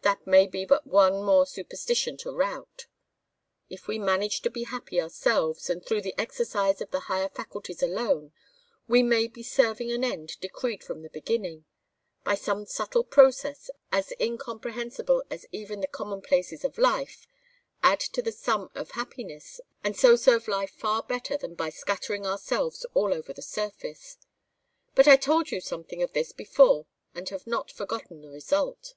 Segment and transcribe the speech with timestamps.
[0.00, 2.86] That may be but one more superstition to rout.
[3.68, 7.82] If we manage to be happy ourselves, and through the exercise of the higher faculties
[7.82, 8.32] alone,
[8.88, 11.66] we may be serving an end decreed from the beginning;
[12.24, 17.26] by some subtle process, as incomprehensible as even the commonplaces of life,
[17.82, 22.24] add to the sum of happiness, and so serve life far better than by scattering
[22.24, 24.16] ourselves all over the surface.
[24.94, 28.94] But I told you something of this before and have not forgotten the result."